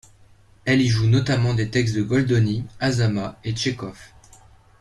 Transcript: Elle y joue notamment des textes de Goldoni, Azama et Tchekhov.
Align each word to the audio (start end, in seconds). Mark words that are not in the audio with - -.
Elle 0.65 0.81
y 0.81 0.87
joue 0.87 1.05
notamment 1.07 1.53
des 1.53 1.69
textes 1.69 1.95
de 1.95 2.01
Goldoni, 2.01 2.65
Azama 2.79 3.37
et 3.43 3.53
Tchekhov. 3.53 3.99